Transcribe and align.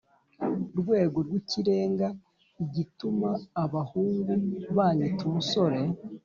Rwego 0.79 1.17
rw’ikirenga; 1.27 2.07
igituma 2.63 3.29
abahungu 3.63 4.33
banyita 4.75 5.21
umusore 5.29 5.79